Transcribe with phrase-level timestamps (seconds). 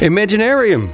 [0.00, 0.90] Imaginarium.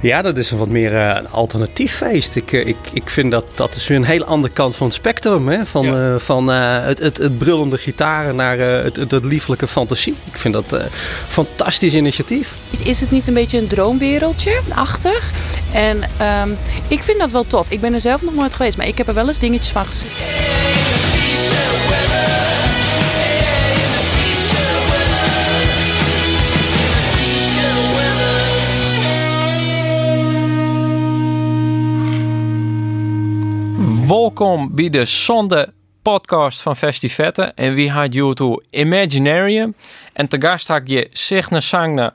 [0.00, 2.36] Ja, dat is een wat meer uh, een alternatief feest.
[2.36, 4.96] Ik, uh, ik, ik vind dat dat is weer een hele andere kant van het
[4.96, 5.48] spectrum.
[5.48, 5.66] Hè?
[5.66, 6.12] Van, ja.
[6.12, 10.14] uh, van het, het, het brullende gitaren naar het, het, het, lieflijke fantasie.
[10.32, 10.88] Ik vind dat een
[11.28, 12.54] fantastisch initiatief.
[12.84, 15.30] Is het niet een beetje een droomwereldje achtig?
[15.72, 16.02] En
[16.42, 16.56] um,
[16.88, 17.70] ik vind dat wel tof.
[17.70, 19.84] Ik ben er zelf nog nooit geweest, maar ik heb er wel eens dingetjes van
[19.84, 20.10] gezien.
[34.08, 35.72] Welkom bij de zonde
[36.02, 37.42] podcast van Festivette.
[37.42, 39.74] En wie had je toe Imaginarium.
[40.12, 42.12] En te gast had je Signe Sangne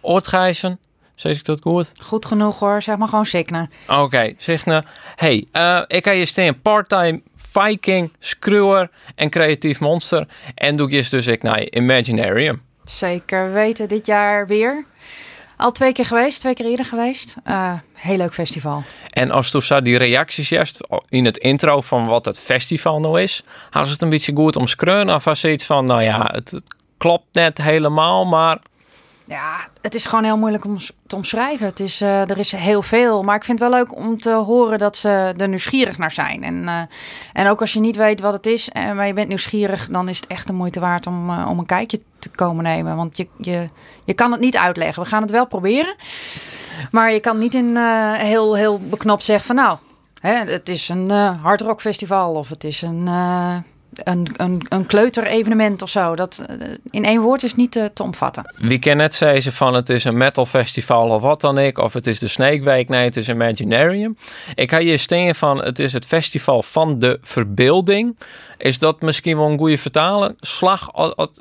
[0.00, 0.78] Oortgijzen.
[1.14, 1.92] Zeg ik dat goed?
[2.02, 3.68] Goed genoeg hoor, zeg maar gewoon Signe.
[3.88, 4.82] Oké, okay, Signe.
[5.16, 10.28] Hey, uh, ik ga je steen part-time Viking, screwer en creatief monster.
[10.54, 12.62] En doe je dus ik naar Imaginarium.
[12.84, 14.84] Zeker weten, dit jaar weer.
[15.56, 17.36] Al twee keer geweest, twee keer eerder geweest.
[17.48, 18.82] Uh, heel leuk festival.
[19.08, 23.20] En als toen zag die reacties juist in het intro van wat het festival nou
[23.20, 25.14] is, hadden ze het een beetje goed omschreven?
[25.14, 26.54] Of was iets van, nou ja, het
[26.96, 28.58] klopt net helemaal, maar
[29.26, 31.66] ja, het is gewoon heel moeilijk om te omschrijven.
[31.66, 33.22] Het is, uh, er is heel veel.
[33.22, 36.42] Maar ik vind het wel leuk om te horen dat ze er nieuwsgierig naar zijn.
[36.42, 36.80] En, uh,
[37.32, 40.08] en ook als je niet weet wat het is, en, maar je bent nieuwsgierig, dan
[40.08, 42.96] is het echt de moeite waard om, om een kijkje te komen nemen.
[42.96, 43.66] Want je, je,
[44.04, 45.02] je kan het niet uitleggen.
[45.02, 45.94] We gaan het wel proberen.
[46.90, 47.76] Maar je kan niet in
[48.16, 49.78] heel, heel beknopt zeggen van nou,
[50.20, 53.08] hè, het is een hardrockfestival of het is een
[54.04, 56.16] een, een, een kleuterevenement of zo.
[56.16, 58.54] Dat eh, in één woord is niet te, eh, te omvatten.
[58.56, 61.78] Wie kan net zeggen van het is een metal festival of wat dan ik.
[61.78, 62.88] Of het is de Snake Week.
[62.88, 64.16] Nee, het is Imaginarium.
[64.54, 68.16] Ik ga je steen van het is het festival van de verbeelding.
[68.56, 70.36] Is dat misschien wel een goede vertalen?
[70.40, 70.92] Slag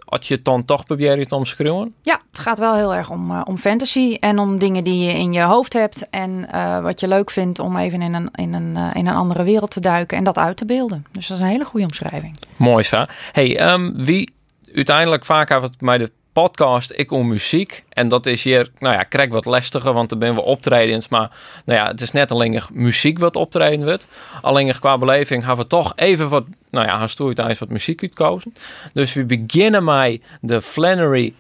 [0.06, 1.94] als je het dan toch probeert te omschrijven?
[2.02, 5.14] Ja, het gaat wel heel erg om, uh, om fantasy en om dingen die je
[5.14, 6.08] in je hoofd hebt.
[6.10, 9.16] En uh, wat je leuk vindt om even in een, in, een, uh, in een
[9.16, 11.06] andere wereld te duiken en dat uit te beelden.
[11.12, 12.38] Dus dat is een hele goede omschrijving.
[12.58, 13.10] Mooi, Sa.
[13.32, 14.34] Hey, um, wie
[14.76, 17.84] uiteindelijk vaak heeft het de podcast ik om muziek.
[17.90, 21.08] En dat is hier, nou ja, krijg wat lastiger, want er ben we optredens.
[21.08, 21.32] Maar
[21.66, 24.08] nou ja, het is net alleen muziek wat optreden wordt.
[24.42, 28.54] Alleen qua beleving hebben we toch even wat, nou ja, tijdens wat muziek uitkozen.
[28.94, 31.34] Dus we beginnen met de Flannery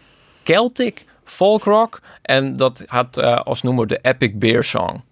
[0.43, 2.01] Celtic folk rock.
[2.21, 5.03] En dat had uh, als noemer de Epic Beer Song.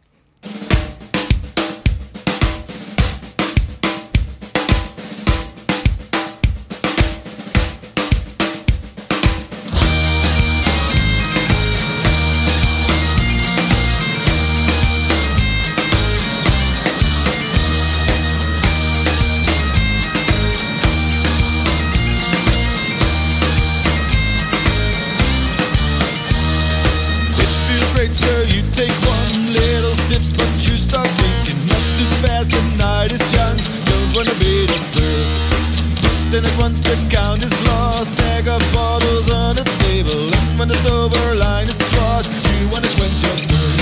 [41.33, 43.79] You wanna quench your thirst.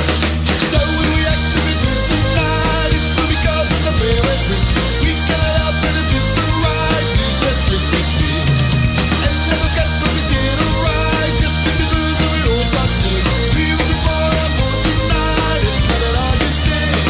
[0.71, 1.51] So we act
[2.07, 3.67] tonight, it's because.
[3.75, 3.79] We
[4.55, 4.63] it.
[5.03, 5.19] Please
[7.43, 7.59] just.
[7.67, 9.35] And.
[11.43, 13.27] Just and we start singing.
[13.59, 15.61] We will be more tonight.
[15.67, 17.03] It's not at all the same.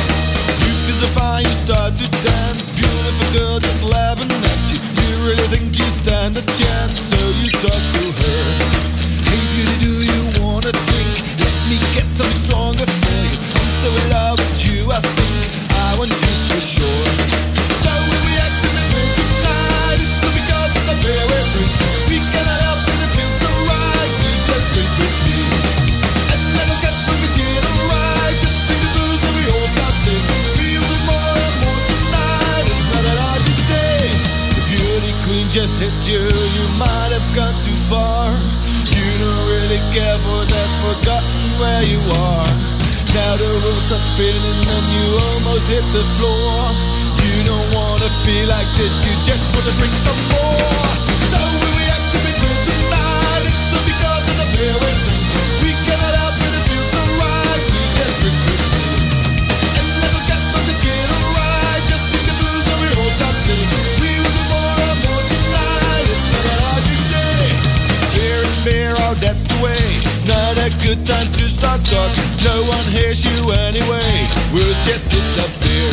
[0.66, 2.66] You feel so fine, you start to dance.
[2.81, 4.79] Beautiful girl just laughing at you.
[5.06, 8.41] You really think you stand a chance, so you talk to her.
[39.91, 42.47] Care for that forgotten where you are.
[43.11, 46.72] Now the road starts spinning and you almost hit the floor.
[47.28, 50.88] You don't wanna feel like this, you just wanna drink some more.
[51.28, 51.71] So
[69.61, 70.02] away.
[70.25, 72.25] Not a good time to start talking.
[72.43, 74.28] No one hears you anyway.
[74.53, 75.90] Words just disappear.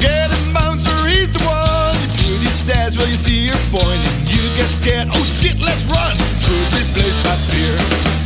[0.00, 1.96] Get a bouncer, he's the one.
[2.06, 4.00] If you says, well, you see your point.
[4.00, 5.08] And you get scared.
[5.10, 6.16] Oh shit, let's run.
[6.46, 8.23] Who's replaced by fear.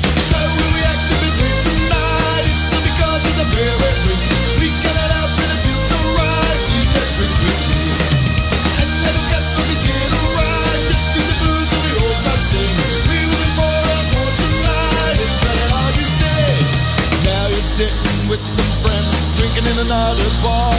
[19.56, 20.74] In another bar.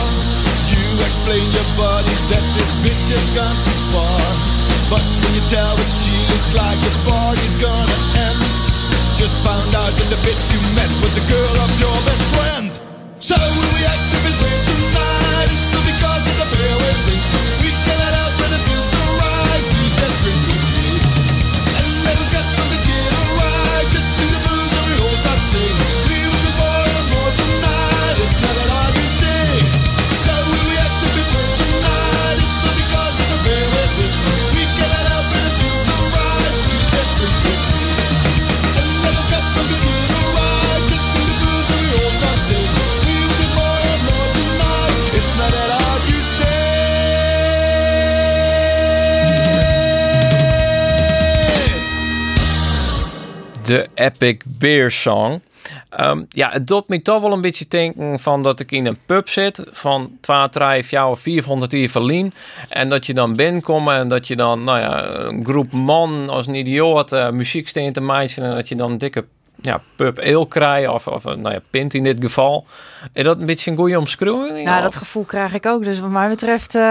[0.70, 4.22] You explain your buddies that this bitch has gone too far.
[4.92, 8.00] But when you tell what she looks like, the party's gonna
[8.30, 8.42] end.
[9.18, 12.72] Just found out that the bitch you met was the girl of your best friend.
[13.20, 15.50] So will we act if it's tonight?
[15.54, 17.19] It's because of the beer we drink.
[53.70, 55.42] De Epic Beer Song.
[55.90, 58.98] Ehm, ja, het doet me toch wel een beetje denken van dat ik in een
[59.06, 62.34] pub zit van 2, 3, 4, 400 uur verlien.
[62.70, 66.48] En dat je dan binnenkomt en dat je dan, nou ja, een groep man als
[66.48, 69.26] een idioot eh, muziek steent te meisje en dat je dan dikke
[69.62, 72.66] ja, pub ale krijgt of, of nou ja, pint in dit geval.
[73.14, 74.64] Is dat een beetje een goede omschrijving?
[74.64, 75.84] Nou, Of- dat gevoel krijg ik ook.
[75.84, 76.82] Dus wat mij betreft, eh,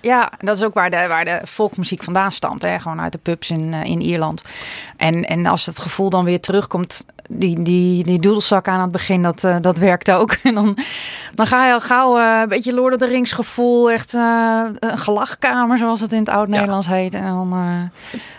[0.00, 2.62] ja, dat is ook waar de, waar de volkmuziek vandaan stamt.
[2.62, 2.78] Hè?
[2.80, 4.42] Gewoon uit de pubs in, eh, in Ierland.
[4.96, 9.22] En, en als het gevoel dan weer terugkomt, die, die, die doedelzak aan het begin,
[9.22, 10.36] dat, eh, dat werkt ook.
[10.42, 10.78] En dan,
[11.34, 13.90] dan ga je al gauw eh, een beetje Lord of the Rings gevoel.
[13.90, 17.14] Echt eh, een gelachkamer, zoals het in het oud-Nederlands heet.
[17.14, 17.90] En dan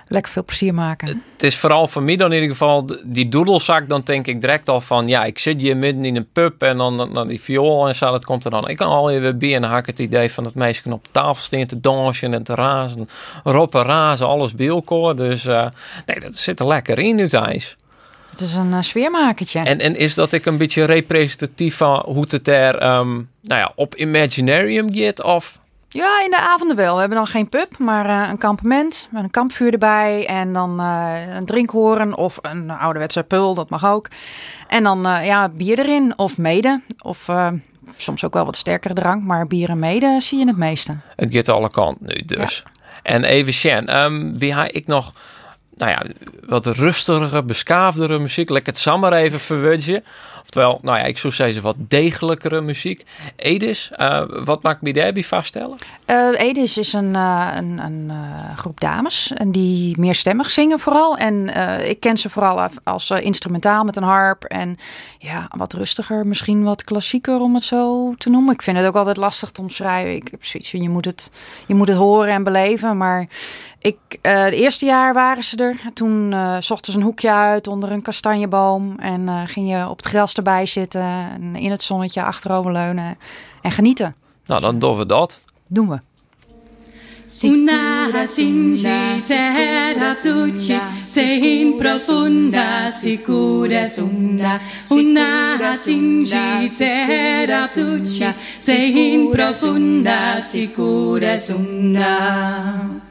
[0.07, 1.23] lekker veel plezier maken.
[1.33, 3.89] het is vooral voor mij dan in ieder geval die doedelzak.
[3.89, 6.77] Dan denk ik direct al van ja, ik zit hier midden in een pub en
[6.77, 8.11] dan, dan, dan die viool en zo.
[8.11, 8.69] Dat komt er dan.
[8.69, 11.07] Ik kan alweer weer bij en dan had ik het idee van dat meisje op
[11.11, 13.09] tafel staan te dansen en te razen.
[13.43, 15.15] Roppen, razen, alles bij elkaar.
[15.15, 17.77] Dus nee, dat zit er lekker in nu thuis.
[18.35, 19.59] Het is een eh, sfeermakertje.
[19.59, 23.71] En, en is dat ik een beetje representatief van hoe het er ehm, nou ja,
[23.75, 25.23] op Imaginarium gaat?
[25.23, 25.59] Of
[25.89, 26.93] Ja, in de avonden wel.
[26.93, 30.25] We hebben dan geen pub, maar eh, een kampement met een kampvuur erbij.
[30.27, 34.07] En dan eh, een drinkhoren of een ouderwetse pul, dat mag ook.
[34.67, 36.81] En dan ja, bier erin of mede.
[37.01, 37.29] Of
[37.97, 40.97] soms ook wel wat sterkere drank, maar bier en mede zie je het meeste.
[41.15, 42.63] Het gaat alle kanten nu dus.
[43.03, 45.13] En even Sjen, ehm, wie ha ik nog,
[45.77, 46.03] nou ja,
[46.47, 48.49] wat rustigere, beschaafdere muziek.
[48.49, 50.03] Lekker het samen even verwudje.
[50.41, 53.03] Oftewel, nou ja, ik zou zeggen wat degelijkere muziek.
[53.35, 55.77] Edis, eh, wat maakt me daarbij vaststellen?
[56.05, 61.17] Eh Edis is een, eh, een, een eh, groep dames en die meerstemmig zingen vooral.
[61.17, 61.49] En
[61.89, 64.43] ik ken ze vooral als eh, instrumentaal met een harp.
[64.43, 64.77] En
[65.19, 68.53] ja, wat rustiger, misschien wat klassieker om het zo te noemen.
[68.53, 70.15] Ik vind het ook altijd lastig te omschrijven.
[70.15, 71.31] Ik heb zoiets van, je moet het,
[71.67, 72.97] je moet het horen en beleven.
[72.97, 73.27] Maar
[73.79, 75.79] ik, het eerste jaar waren ze er.
[75.93, 78.99] Toen zochten ze een hoekje uit onder een kastanjeboom.
[78.99, 81.01] En ging je op het gras erbij zitten.
[81.01, 83.17] En in het zonnetje achteroverleunen.
[83.61, 84.15] En genieten.
[84.45, 85.39] Nou, dan doen we dat.
[85.67, 85.99] Doen we.
[87.41, 94.59] Una sinci terra tucci, sein profunda sicura sunda.
[94.89, 103.04] Una sinci terra tucci, sein profunda sicura sunda.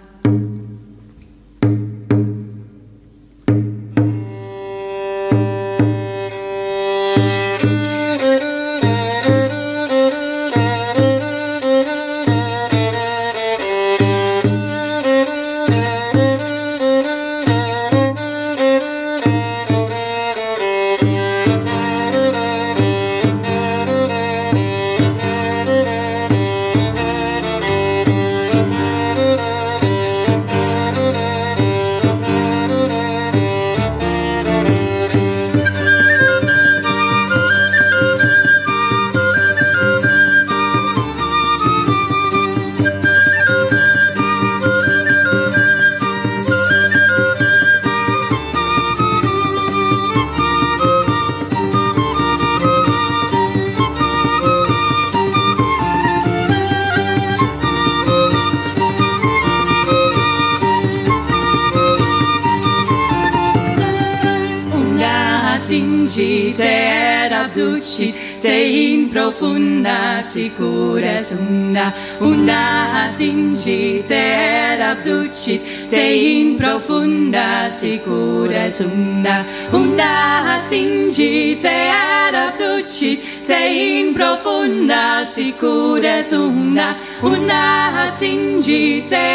[66.85, 72.61] era abducit te in profunda sicures una una
[73.05, 80.12] atingit te abducit te in profunda sicures una una
[80.57, 83.61] atingit te abducit te
[83.99, 87.62] in profunda sicures una una
[88.07, 89.26] atingit te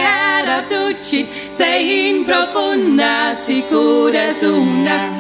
[0.58, 5.19] abducit te in profunda sicures una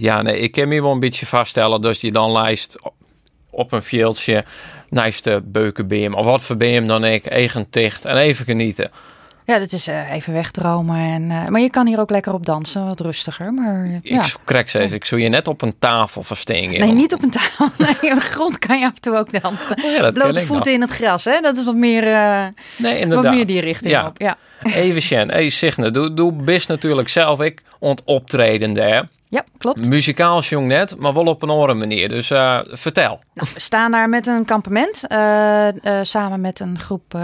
[0.00, 2.76] ja, nee, ik kan me wel een beetje vaststellen dat je dan lijst
[3.50, 4.44] op- een veldje
[4.88, 8.90] naast de beukenbeem of wat voor beem dan ik, eigen ticht en even genieten.
[9.46, 10.96] Ja, dat is eh, even wegdromen.
[10.96, 13.52] En, eh, maar je kan hier ook lekker op dansen, wat rustiger.
[13.54, 14.24] Maar eh, ja.
[14.24, 16.80] Ik krijg steeds, ik zou je net op een tafel verstingen.
[16.80, 17.68] Nee, niet op een tafel.
[17.78, 19.76] Nee, op de grond kan je af en toe ook dansen.
[19.84, 21.40] Oh ja, Blote ik voeten in het gras, hè?
[21.40, 22.44] Dat is wat meer, eh,
[22.76, 23.34] Nee, wat inderdaad.
[23.34, 24.06] meer die richting Ja.
[24.06, 24.20] op.
[24.20, 24.36] Ja.
[24.62, 29.08] Even Sjen, hey Signe, doe, doe best natuurlijk zelf ik ont optreden daar.
[29.30, 29.88] Ja, klopt.
[29.88, 32.08] Muzikaal jong net, maar wel op een andere manier.
[32.08, 33.20] Dus eh, vertel.
[33.34, 35.06] Nou, we staan daar met een kampement.
[35.06, 37.18] eh, eh, samen met een groep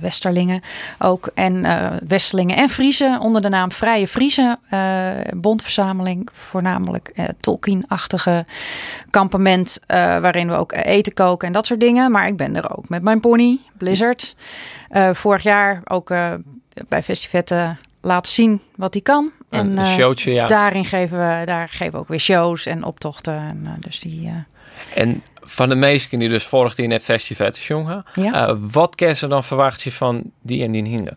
[0.00, 0.60] Westerlingen
[0.98, 1.30] ook.
[1.34, 1.66] En
[2.08, 4.58] Westerlingen en Friesen onder de naam Vrije Friesen.
[4.68, 8.44] eh bondverzameling, voornamelijk Tolkien-achtige
[9.10, 9.78] kampement.
[9.86, 12.10] waarin we ook eten koken en dat soort dingen.
[12.10, 14.36] Maar ik ben er ook met mijn pony, Blizzard.
[15.12, 16.08] Vorig jaar ook
[16.88, 19.32] bij festivetten laten zien wat hij kan.
[19.50, 20.46] Een, een eh, showtje, ja.
[20.46, 23.34] Daarin geven we, daar geven we ook weer shows en optochten.
[23.38, 24.26] En, eh, dus die...
[24.26, 28.56] eh, En van de meesten die dus vorig jaar net festival jongen, Ja.
[28.58, 31.16] wat kan ze dan verwacht je van die en die hinder?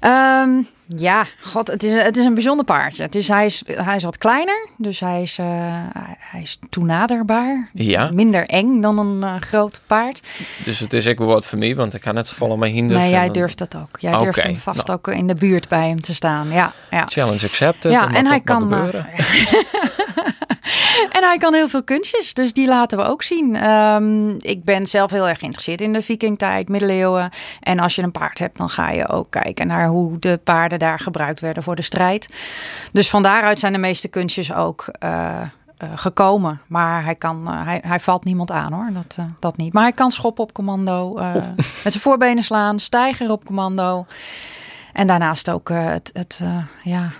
[0.00, 0.50] Ehm,
[0.96, 3.02] ja, god, het is, het is een bijzonder paardje.
[3.02, 5.46] Het is, hij, is, hij is wat kleiner, dus hij is, eh,
[6.18, 7.68] hij- is toenaderbaar.
[7.72, 8.10] Ja.
[8.12, 10.22] Minder eng dan een eh, groot paard.
[10.64, 12.96] Dus het is ook wel wat voor mij, want ik ga net vallen mijn hinder.
[12.98, 13.98] nee, jij durft dat ook.
[13.98, 14.98] Jij durft hem vast nou.
[14.98, 16.48] ook in de buurt bij hem te staan.
[16.50, 17.04] Ja, ja.
[17.06, 17.92] Challenge accepted.
[17.92, 18.60] Ja, en hij kan.
[18.60, 19.06] gebeuren.
[21.16, 23.56] en hij kan heel veel kunstjes, dus die laten we ook zien.
[23.56, 27.30] Ehm, ik ben zelf heel erg geïnteresseerd in de vikingtijd, middeleeuwen.
[27.60, 30.78] En als je een paard hebt, dan ga je ook kijken naar hoe de paarden
[30.78, 32.28] daar gebruikt werden voor de strijd.
[32.92, 35.40] Dus van daaruit zijn de meeste kunstjes ook eh,
[35.80, 36.60] eh, gekomen.
[36.66, 39.72] Maar hij, kan, eh, hij, hij valt niemand aan hoor, dat, dat niet.
[39.72, 41.34] Maar hij kan schoppen op commando, eh,
[41.84, 44.06] met zijn voorbenen slaan, stijger op commando.
[44.92, 46.42] En daarnaast ook het, het,
[46.82, 47.10] ja,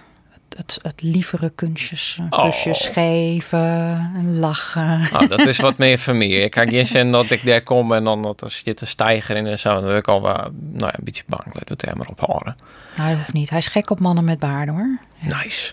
[0.57, 2.45] het, het lievere kunstjes, eh, Oh.
[2.45, 5.01] kusjes geven, en lachen.
[5.13, 6.29] Nou, dat is wat meer voor mij.
[6.29, 9.37] Ik kan geen zin dat ik daar kom en dan dat er zit een stijger
[9.37, 9.75] in en zo.
[9.75, 11.45] Dan ben ik al wel, nou ja, een beetje bang.
[11.45, 12.57] Laten we het er maar op houden.
[12.97, 13.51] Hij hoeft niet.
[13.51, 14.99] Hij is gek op mannen met baarden hoor.
[15.43, 15.73] Nice.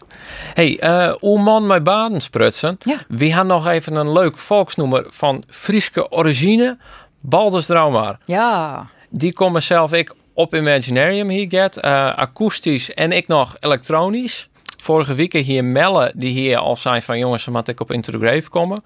[0.54, 2.78] Hey, eh hoe man met baden sprutsen.
[2.86, 2.98] Ja.
[3.08, 6.78] We gaan nog even een leuk volksnoemer van Frieske origine.
[7.20, 8.18] Baldus Draumar.
[8.26, 11.78] Ja, Die komen zelf ik op Imaginarium hier get.
[11.78, 14.50] eh, akoestisch en ik nog elektronisch.
[14.88, 18.12] Vorige week hier Melle, die hier al zei van jongens, dan moet ik op Into
[18.12, 18.84] the Grave komen.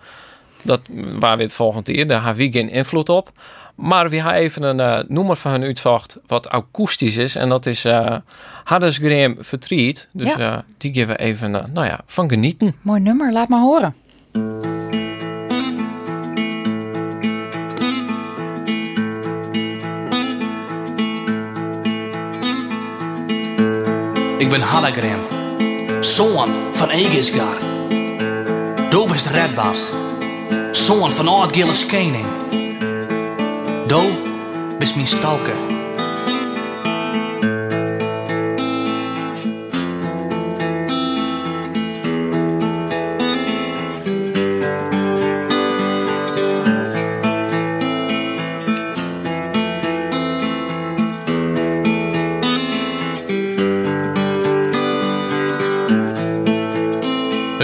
[0.64, 0.80] Dat
[1.20, 3.32] waar we het volgend jaar, daar hebben we geen invloed op.
[3.76, 7.36] Maar we hebben even een eh, noemer van hun uitzocht wat akoestisch is.
[7.36, 8.16] En dat is eh
[8.64, 10.08] Hardesgram Vertriet.
[10.12, 10.38] Dus Ja.
[10.38, 12.76] eh, die geven we even, nou ja, van genieten.
[12.82, 13.32] mooi nummer.
[13.32, 13.96] Laat maar horen.
[24.38, 25.20] Ik ben Hallagrim,
[26.04, 27.58] zoon van Egisgar.
[28.90, 29.90] Du bist Redbas,
[30.72, 32.26] zoon van Oud-Gilles Kening.
[33.88, 34.02] Du
[34.78, 35.81] bist mijn stalker.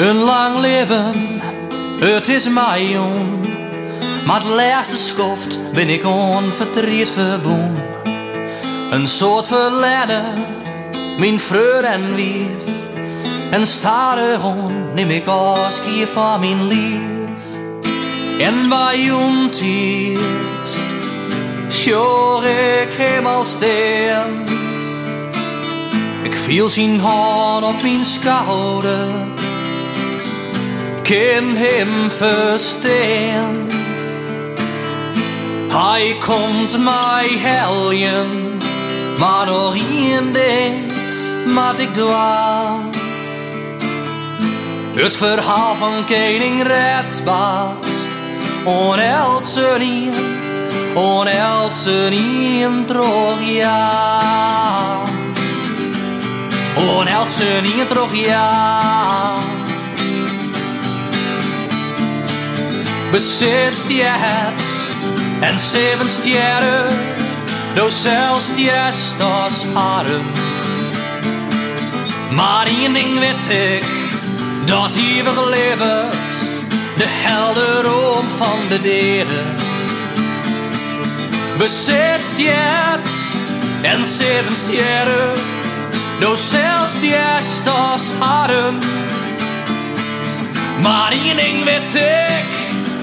[0.07, 1.41] Een lang leven,
[1.99, 3.47] het is mij jong.
[4.25, 7.75] Maar het laatste schoft ben ik onverdriet verboen.
[8.91, 10.23] Een soort verleden,
[11.19, 12.47] mijn vreugd en wief.
[13.51, 17.43] En stare on neem ik afscheid van mijn lief.
[18.39, 20.77] En bij jong tijd,
[21.69, 24.45] sjoor ik helemaal steen.
[26.23, 29.35] Ik viel zijn hand op mijn schouder
[31.07, 32.11] kan hem.
[35.71, 38.57] Hij komt mij helpen,
[39.17, 40.91] maar nog één ding
[41.45, 42.79] moet ik dwaal.
[44.95, 47.75] Het verhaal van koning Redbaas,
[48.63, 50.13] onhelzen in,
[50.95, 54.25] onhelzen in Troja.
[57.87, 59.56] Troja.
[63.17, 64.63] Die het
[65.39, 66.85] en zeven sterren,
[67.73, 70.21] door zelfs die als haren.
[72.31, 73.85] Maar één ding weet ik,
[74.65, 75.79] dat hier leeft,
[76.97, 79.25] de helderom van de.
[81.57, 83.09] Bezit die het
[83.81, 85.33] en zeven sterren,
[86.19, 87.15] door zelfs die
[87.91, 88.77] als haren.
[90.81, 92.57] Maar één ding weet ik,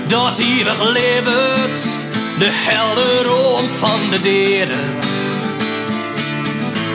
[0.06, 1.82] dat eeuwig leeft,
[2.38, 4.98] de helderom van de deren.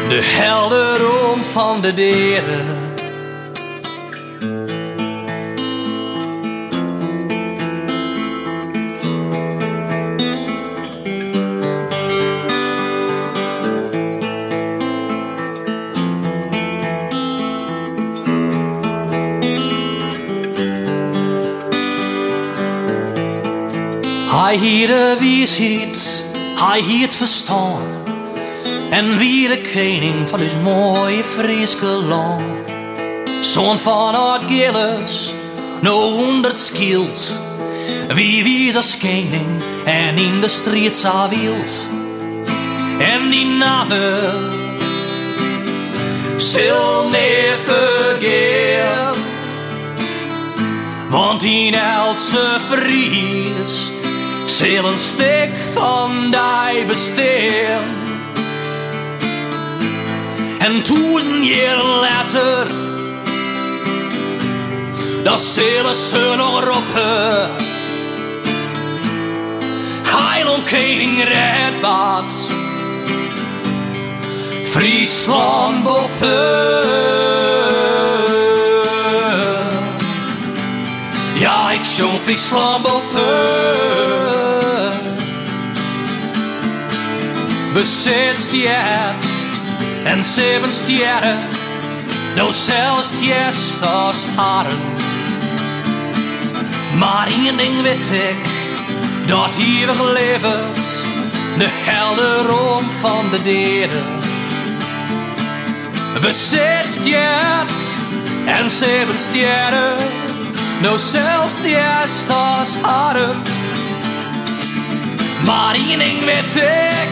[0.10, 2.79] De helderom van de deren.
[24.32, 26.24] Hij hier de wijsheid,
[26.56, 27.82] hij hier verstaan.
[28.90, 32.44] En wie de koning van ons mooie Frieske land.
[33.42, 35.34] Zoon van het Gilles,
[35.82, 37.32] no honderd skilt.
[38.14, 41.90] Wie wie als koning en in de strijd sa wild.
[43.00, 44.22] En die namen
[46.38, 49.18] zal never vergeet.
[51.10, 53.98] Want die Else Fries
[54.50, 57.84] zal een stuk van die bestaan.
[60.60, 62.68] En toen jaar later,
[65.24, 67.50] dat zullen ze nog roepen.
[70.04, 72.48] Heiland Koning Redbad,
[74.64, 77.59] Friesland boppen.
[82.00, 84.20] Zong Friesland boppen.
[87.74, 89.26] Bezit stjert
[90.04, 91.38] en zeven sterren,
[92.36, 94.80] nou zelfs tjest als haren.
[96.98, 98.46] Maar één ding weet ik,
[99.26, 101.04] dat hier leeft,
[101.58, 104.06] de helderom van de deren.
[106.22, 107.78] Bezit stjert
[108.46, 109.98] en zeven sterren,
[110.82, 113.42] nou zelfs tjest als haren.
[115.46, 117.10] Maar één ding weet ik,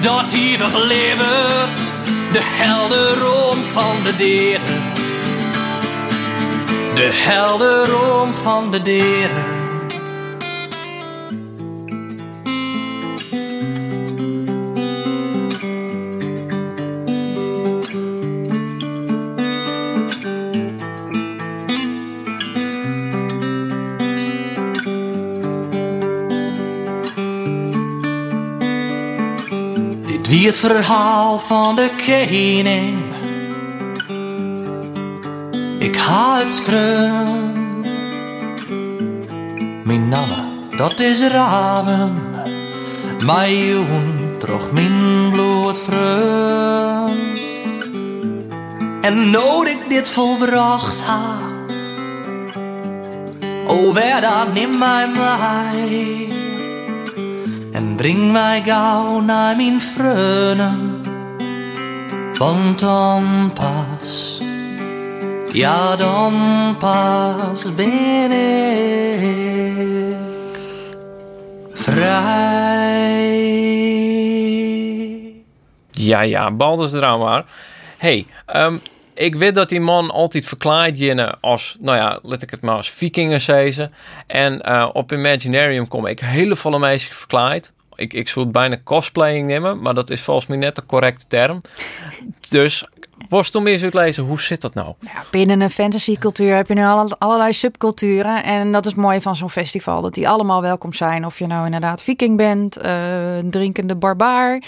[0.00, 1.92] dat eeuwig leeft,
[2.32, 4.92] de helderom van de deren.
[6.94, 9.55] De helderom van de deren.
[30.56, 32.98] Het verhaal van de koning.
[35.78, 37.84] Ik ga het skrum.
[39.84, 42.14] Mijn naam, dat is Raven.
[43.24, 47.40] Mijn jongen trog mijn bloed vreugd.
[49.00, 51.38] En nood ik dit volbracht ha.
[53.66, 56.35] O, wer dan neem mij mij
[57.96, 61.00] en breng mij gauw naar mijn vrienden.
[62.38, 64.42] Want dan pas,
[65.52, 66.34] ja dan
[66.78, 69.28] pas ben ik
[71.72, 72.34] vrij.
[75.90, 77.44] Ja, ja, Baldus maar.
[77.98, 78.76] hey, ehm,
[79.14, 82.76] ik weet dat die man altijd verklaard jinnen als, nou ja, let ik het maar
[82.76, 83.40] als vikingen.
[84.26, 87.74] En eh, op Imaginarium kom ik hele volle meisjes verklaard.
[87.96, 91.26] Ik, ik zou het bijna cosplaying nemen, maar dat is volgens mij net de correcte
[91.28, 91.60] term.
[92.48, 92.86] Dus,
[93.28, 94.94] worstel meer eens uitlezen, hoe zit dat nou?
[95.30, 98.44] Binnen een fantasycultuur heb je nu alle- allerlei subculturen.
[98.44, 100.00] En dat is het mooie van zo'n festival.
[100.02, 101.26] Dat die allemaal welkom zijn.
[101.26, 104.62] Of je nou inderdaad viking bent, eh, een drinkende barbaar.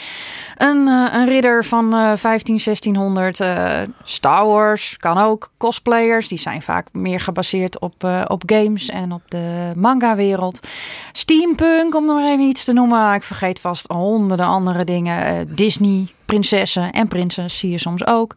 [0.57, 3.41] Een, eh, een ridder van eh 15, 1600.
[3.41, 5.51] eh, Star Wars kan ook.
[5.57, 10.67] Cosplayers, die zijn vaak meer gebaseerd op, eh, op games en op de manga-wereld.
[11.13, 13.15] Steampunk, om er maar even iets te noemen.
[13.15, 15.49] Ik vergeet vast honderden andere dingen.
[15.55, 18.35] Disney, prinsessen en prinsen zie je soms ook.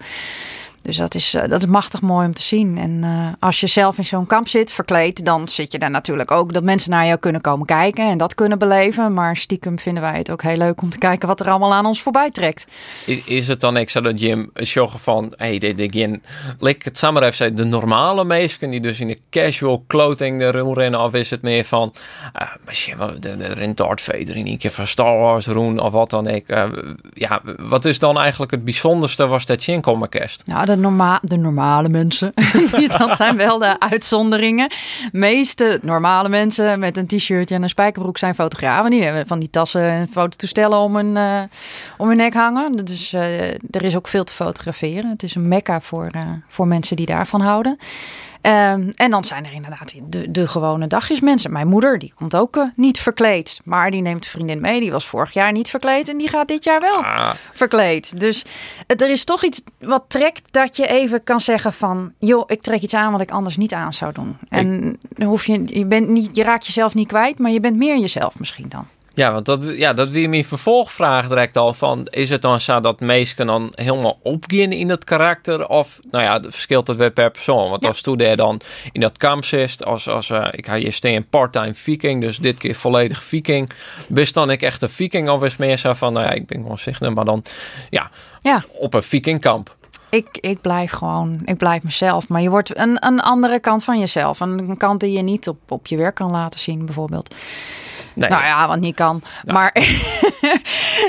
[0.81, 2.77] Dus dat is, eh, dat is machtig mooi om te zien.
[2.77, 6.31] En eh, als je zelf in zo'n kamp zit, verkleed, dan zit je daar natuurlijk
[6.31, 9.13] ook dat mensen naar jou kunnen komen kijken en dat kunnen beleven.
[9.13, 11.85] Maar stiekem vinden wij het ook heel leuk om te kijken wat er allemaal aan
[11.85, 12.65] ons voorbij trekt.
[13.05, 16.21] Is, is het dan zo dat Jim zeggen van, hey, dit Jim,
[16.59, 20.73] lik het samen even zeggen, de normale mensen die dus in de casual clothing er
[20.73, 21.93] rennen, of is het meer van,
[22.33, 26.09] eh misschien wel de, de Rentard in een keer van Star Wars roen of wat
[26.09, 26.45] dan ik.
[27.13, 30.43] ja, wat is dan eigenlijk het bijzonderste was dat Jim komen kerst?
[30.45, 32.33] Nou, de, norma de normale mensen,
[32.97, 34.71] dat zijn wel de uitzonderingen.
[35.11, 38.91] meeste normale mensen met een t-shirtje en een spijkerbroek zijn fotografen.
[38.91, 41.41] Die hebben van die tassen en fototoestellen om hun, eh,
[41.97, 42.71] om hun nek hangen.
[42.71, 45.09] Dus eh, er is ook veel te fotograferen.
[45.09, 47.77] Het is een mekka voor, eh, voor mensen die daarvan houden.
[48.41, 51.51] Ehm, en dan zijn er inderdaad de, de gewone dagjesmensen.
[51.51, 53.59] Mijn moeder, die komt ook eh, niet verkleed.
[53.63, 54.79] Maar die neemt een vriendin mee.
[54.79, 56.09] Die was vorig jaar niet verkleed.
[56.09, 57.29] En die gaat dit jaar wel Ah.
[57.53, 58.19] verkleed.
[58.19, 58.45] Dus
[58.87, 62.13] het- er is toch iets wat trekt dat je even kan zeggen van...
[62.19, 64.37] joh, ik trek iets aan wat ik anders niet aan zou doen.
[64.49, 67.97] En hoef je, je, bent niet, je raakt jezelf niet kwijt, maar je bent meer
[67.99, 68.85] jezelf misschien dan.
[69.13, 72.07] Ja, want dat, ja, dat weer mijn vervolgvraag direct al van...
[72.09, 75.67] is het dan zo dat mensen dan helemaal opgaan in het karakter?
[75.67, 77.69] Of, nou ja, het verschilt het weer per persoon.
[77.69, 77.87] Want Ja.
[77.87, 78.59] als toen daar dan
[78.91, 79.85] in dat kamp zit...
[79.85, 82.21] als, als eh, ik ga hier steen part-time viking...
[82.21, 83.69] dus dit keer volledig viking...
[84.07, 85.29] best dan ik echt een viking?
[85.29, 86.13] Of is meer zo van...
[86.13, 87.43] nou ja, ik ben gewoon zichtbaar, maar dan
[87.89, 89.75] ja, Ja, op een vikingkamp?
[90.11, 92.27] ik, ik blijf gewoon, ik blijf mezelf.
[92.27, 94.39] Maar je wordt een, een andere kant van jezelf.
[94.39, 97.35] Een kant die je niet op, op je werk kan laten zien bijvoorbeeld.
[98.13, 99.21] Nee, Nou ja, wat niet kan.
[99.45, 99.75] Maar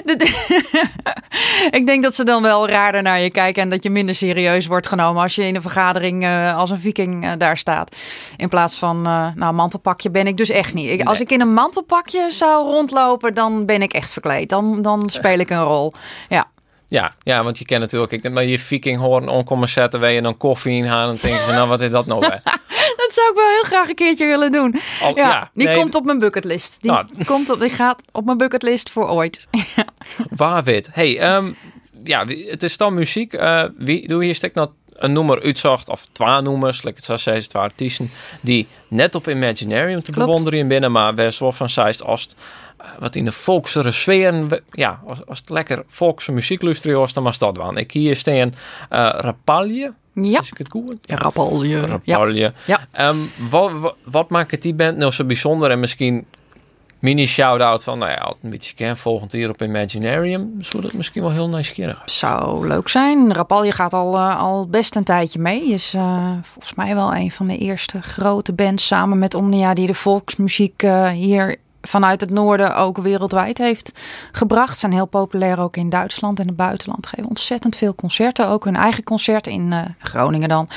[1.78, 4.66] ik denk dat ze dan wel raarder naar je kijken en dat je minder serieus
[4.66, 7.96] wordt genomen als je in een vergadering eh, als een viking eh, daar staat.
[8.36, 10.90] In plaats van, eh, nou, mantelpakje ben ik dus echt niet.
[10.90, 14.48] Ik, Als ik in een mantelpakje zou rondlopen, dan ben ik echt verkleed.
[14.48, 15.92] Dan, dan speel ik een rol.
[16.28, 16.50] Ja.
[16.86, 18.12] Ja, ja, want je kent natuurlijk...
[18.12, 20.00] Ik denk maar je viking horen onkomen zetten...
[20.00, 21.08] waar je dan koffie in gaan...
[21.08, 22.42] en denken ze, nou, wat is dat nou weer?
[23.12, 24.74] Dat zou ik wel heel graag een keertje willen doen.
[25.02, 26.82] Al- ja, ja, die nee, komt op mijn bucketlist.
[26.82, 27.06] Die, Nou.
[27.24, 29.48] komt op, die gaat op mijn bucketlist voor ooit.
[30.30, 30.88] Waar wit.
[30.92, 31.52] Hey, ehm,
[32.04, 33.32] ja, het is dan muziek.
[33.32, 37.48] Eh, wie doe hier stek nog een nummer uitzocht of twee nummers, lekker het zeggen,
[37.48, 40.26] twee artiesten die net op Imaginarium te Klopt.
[40.26, 42.34] bewonderen in binnen, maar best wel van Zeist als het,
[42.78, 47.12] eh, wat in de volksere sfeer, ja, als, als het lekker volkse muziek luisteren was,
[47.12, 47.76] dan was dat wel.
[47.76, 48.54] Ik hier staan
[48.88, 50.96] eh Rapalje, Ja, is ik het goed?
[51.06, 51.80] rappelje.
[51.80, 51.86] Ja.
[51.86, 52.52] Rapalje.
[52.66, 52.86] Ja.
[52.90, 53.16] Ehm,
[53.50, 56.26] wat, wat, wat maakt die band nou zo bijzonder en misschien
[57.02, 61.22] mini shout-out van, nou ja, een beetje ken, volgend jaar op Imaginarium, zou dat misschien
[61.22, 62.02] wel heel nieuwsgierig.
[62.04, 63.32] Zou leuk zijn.
[63.32, 65.72] Rapalje gaat al, eh, al best een tijdje mee.
[65.72, 69.86] Is eh, volgens mij wel een van de eerste grote bands samen met Omnia die
[69.86, 74.00] de volksmuziek eh, hier vanuit het noorden ook wereldwijd heeft
[74.32, 74.78] gebracht.
[74.78, 77.06] Zijn heel populair ook in Duitsland en het buitenland.
[77.06, 78.48] Geven ontzettend veel concerten.
[78.48, 80.68] Ook hun eigen concert in eh, Groningen dan.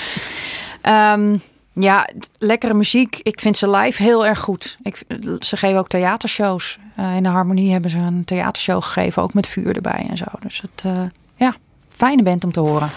[0.81, 1.37] Ehm,
[1.73, 3.19] ja, lekkere muziek.
[3.23, 4.77] Ik vind ze live heel erg goed.
[4.83, 5.03] Ik,
[5.39, 6.77] ze geven ook theatershows.
[6.95, 10.25] Eh, in de Harmonie hebben ze een theatershow gegeven, ook met vuur erbij en zo.
[10.39, 11.01] Dus het, eh,
[11.35, 11.55] ja,
[11.89, 12.89] fijne band om te horen.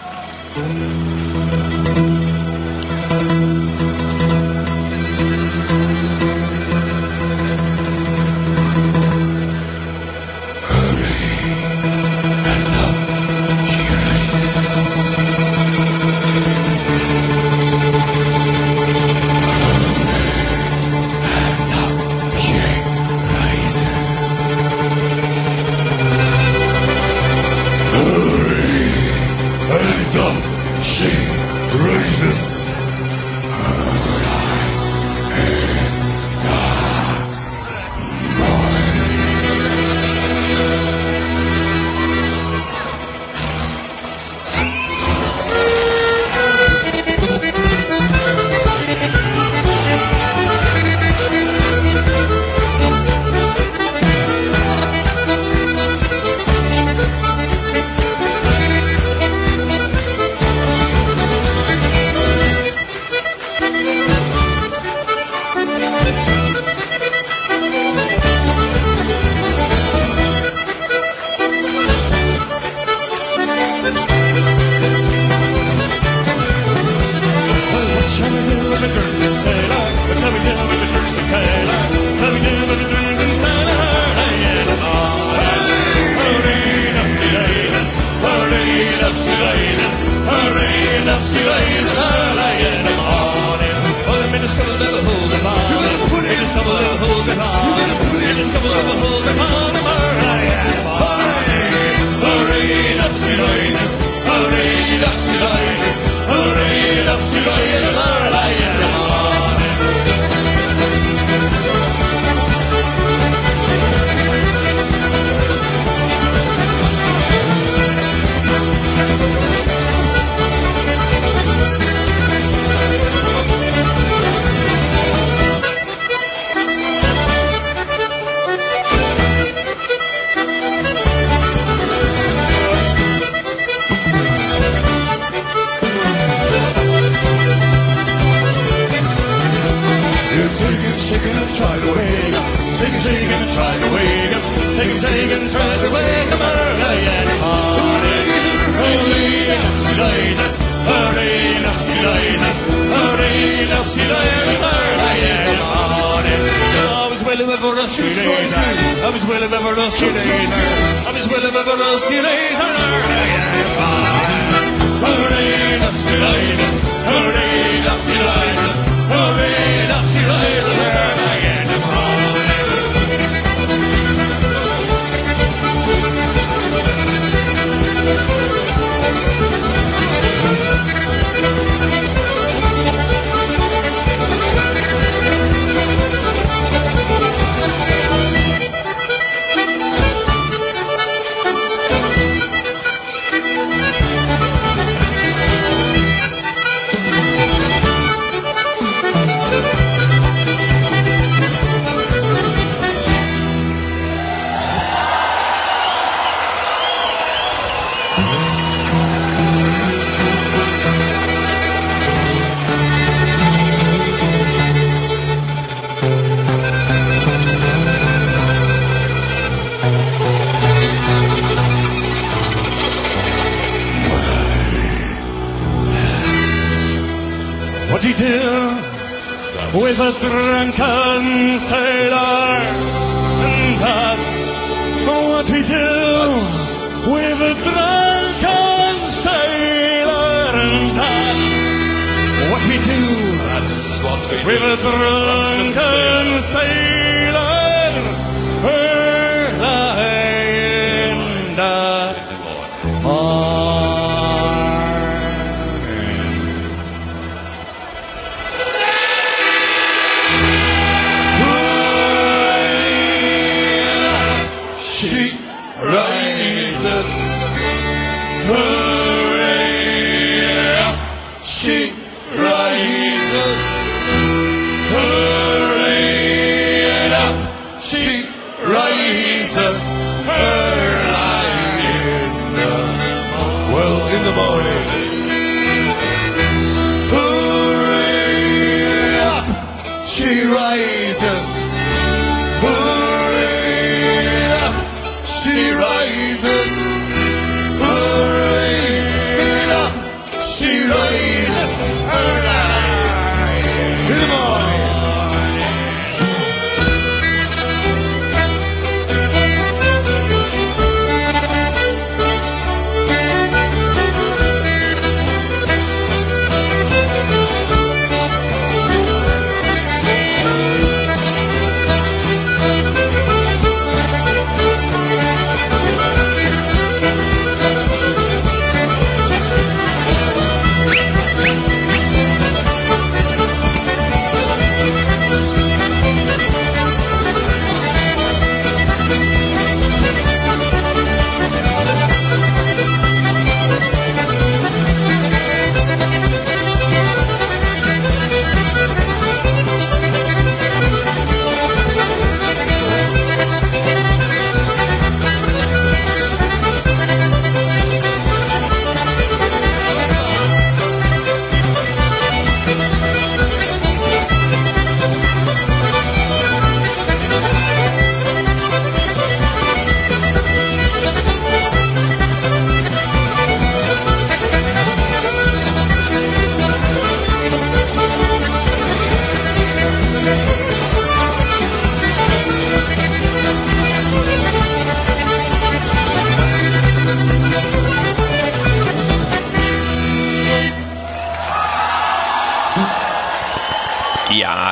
[244.01, 246.98] was wat river Willen.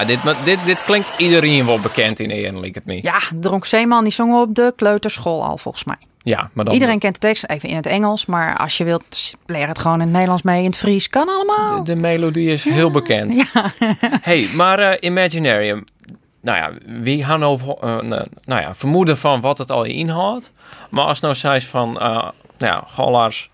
[0.08, 3.04] Dit, dit, dit klinkt iedereen wel bekend in Eren, het niet.
[3.04, 5.98] Ja, Dronk Zeeman die zong op de kleuterschool al volgens mij.
[6.18, 6.74] Ja, maar dan...
[6.74, 9.96] Iedereen kent de tekst even in het Engels, maar als je wilt, leer het gewoon
[9.96, 11.08] in het Nederlands mee, in het Fries.
[11.08, 11.84] Kan allemaal.
[11.84, 13.34] De, de melodie is heel bekend.
[13.54, 13.72] Ja.
[14.22, 15.84] hey, maar eh, Imaginarium.
[16.42, 17.98] Nou ja, wie gaan over eh,
[18.46, 20.52] nou ja, vermoeden van wat het al inhoudt.
[20.90, 23.50] Maar als nou zei van, eh nou ja, Gallars,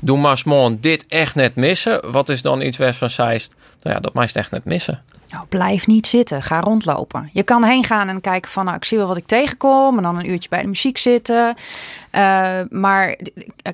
[0.00, 2.10] doe maar eens dit echt net missen.
[2.10, 5.02] Wat is dan iets waar van zijst, nou ja, dat meest echt net missen.
[5.28, 6.42] Nou, blijf niet zitten.
[6.42, 7.28] Ga rondlopen.
[7.32, 9.96] Je kan heen gaan en kijken van, nou, ik zie wel wat ik tegenkom.
[9.96, 11.54] En dan een uurtje bij de muziek zitten.
[12.10, 13.16] Eh, maar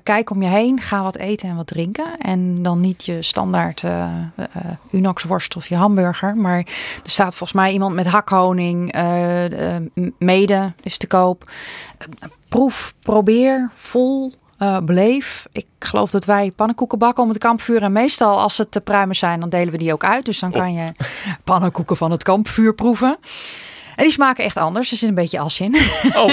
[0.02, 0.80] kijk om je heen.
[0.80, 2.18] Ga wat eten en wat drinken.
[2.18, 4.04] En dan niet je standaard eh
[4.36, 4.46] eh,
[4.90, 6.36] Unox-worst of je hamburger.
[6.36, 8.94] Maar er staat volgens mij iemand met hakhoning.
[10.18, 11.50] mede is te koop.
[12.48, 14.32] Proef, probeer, vol.
[14.62, 15.46] eh, beleef.
[15.52, 17.82] Ik geloof dat wij pannenkoeken bakken om het kampvuur.
[17.82, 20.24] En meestal als het te pruimen zijn, dan delen we die ook uit.
[20.24, 20.92] Dus dan kan je
[21.44, 23.16] pannenkoeken van het kampvuur proeven.
[23.96, 24.90] En die smaken echt anders.
[24.90, 25.76] Er zit een beetje as in.
[26.14, 26.30] Oh,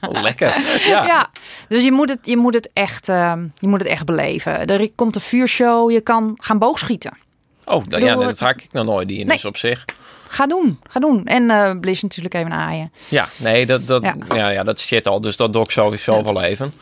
[0.00, 0.54] Oh, lekker.
[0.86, 1.06] Ja.
[1.06, 1.30] Ja,
[1.68, 4.66] dus je moet het, je moet het, echt, ehm, je moet het echt beleven.
[4.66, 7.16] Er komt een vuurshow, je kan gaan boogschieten.
[7.64, 9.16] Oh, dat, bedoel, ja, dat ga ik nog nooit in.
[9.16, 9.36] Nee.
[9.36, 9.84] Dus op zich.
[10.28, 11.26] Ga doen, ga doen.
[11.26, 12.92] En Bliss natuurlijk even aaien.
[13.08, 14.14] Ja, nee, dat, dat, ja.
[14.28, 14.48] Ja.
[14.48, 15.20] Ja, dat shit al.
[15.20, 16.74] Dus dat doe ik sowieso wel even.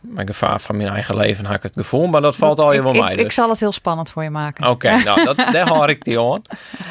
[0.00, 2.06] Mijn gevaar van mijn eigen leven heb ik het gevoel.
[2.06, 3.14] Maar dat valt al ik, ik, mij.
[3.14, 3.34] ik Dus.
[3.34, 4.68] zal het heel spannend voor je maken.
[4.68, 6.42] Oké, nou, dat, daar hoor ik die aan.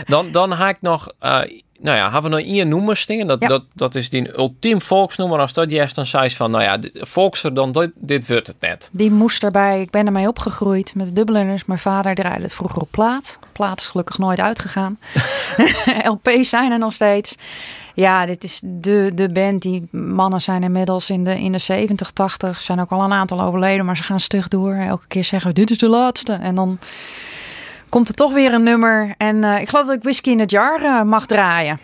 [0.05, 1.07] Dan, dan ga ik nog...
[1.19, 1.39] eh,
[1.81, 3.27] nou ja, hebben we nog één noemers dingen.
[3.27, 3.47] Dat, Ja.
[3.47, 5.39] dat, dat is die ultiem volksnoemer.
[5.39, 6.51] Als dat juist dan zei van...
[6.51, 8.89] Nou ja, volkser, dan dit, dit wordt het net.
[8.93, 9.81] Die moest erbij.
[9.81, 11.65] Ik ben ermee opgegroeid met de dubbelers.
[11.65, 13.39] Mijn vader draaide het vroeger op plaat.
[13.51, 14.99] Plaat is gelukkig nooit uitgegaan.
[16.13, 17.35] LP's zijn er nog steeds.
[17.99, 19.61] Ja, dit is de, de band.
[19.61, 22.61] Die mannen zijn inmiddels in de, in de 70, 80.
[22.61, 24.73] Zijn ook al een aantal overleden, maar ze gaan stug door.
[24.73, 26.33] Elke keer zeggen we, dit is de laatste.
[26.33, 26.79] En dan
[27.89, 29.13] komt er toch weer een nummer.
[29.17, 31.79] En eh, ik geloof dat ik Whisky in het Jar eh, mag draaien.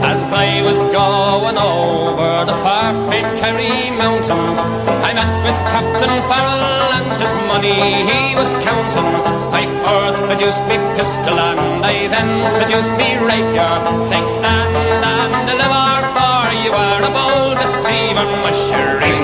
[0.00, 4.58] As I was going over the far-famed Kerry mountains,
[5.08, 6.83] I met with Captain Farrell
[7.20, 7.74] his money
[8.10, 9.10] he was counting.
[9.60, 13.74] I first produced me pistol and I then produced me rapier,
[14.06, 14.74] saying stand
[15.14, 19.22] and deliver, for you are a bold deceiver, mushering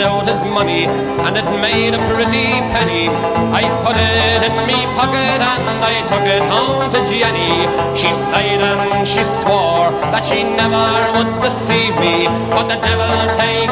[0.00, 3.08] out his money and it made a pretty penny.
[3.52, 7.66] I put it in me pocket and I took it home to Jenny.
[7.96, 12.26] She sighed and she swore that she never would deceive me.
[12.50, 13.67] But the devil take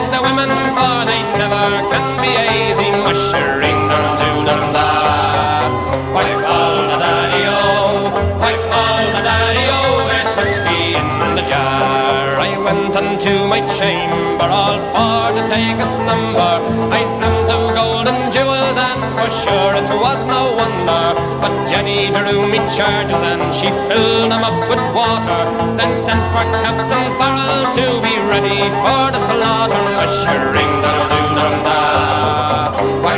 [22.26, 25.40] Drew me charges and she filled them up with water.
[25.78, 29.84] Then sent for Captain Farrell to be ready for the slaughter.
[30.02, 30.94] Ushering the
[31.36, 33.15] dum da.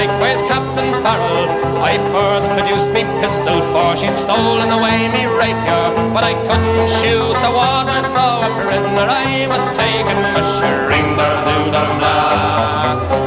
[0.00, 1.44] Likewise Captain Farrell.
[1.90, 5.86] I first produced me pistol, for she'd stolen away me rapier.
[6.14, 10.16] But I couldn't shoot the water, so a prisoner I was taken.
[10.34, 13.19] Mushering the doo dum da.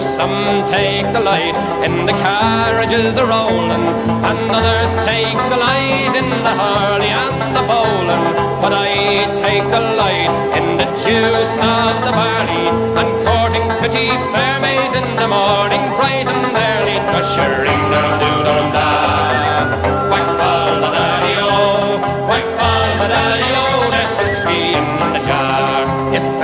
[0.00, 3.84] Some take the light in the carriages a rolling,
[4.28, 8.24] and others take the light in the hurley and the bowling.
[8.62, 12.66] But I take the light in the juice of the barley,
[13.00, 19.09] and courting pretty fair maids in the morning, bright and early, ushering down doo dum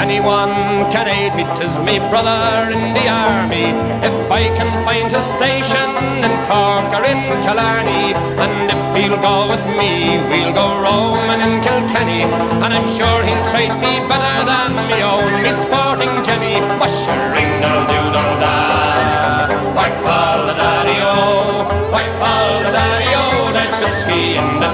[0.06, 0.54] anyone
[0.94, 3.74] can aid me, tis me brother in the army.
[4.06, 5.90] If I can find a station
[6.22, 11.54] in Cork or in Killarney, and if he'll go with me, we'll go roaming in
[11.66, 12.22] Kilkenny.
[12.62, 16.62] And I'm sure he'll treat me better than me own, me sporting Jenny.
[16.78, 23.24] Washering doodle doodle da, white fall the daddy-o, white fall the daddy-o,
[23.56, 24.70] there's whiskey in the